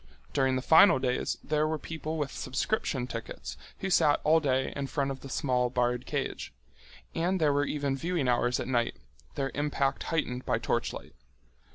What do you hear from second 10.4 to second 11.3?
by torchlight.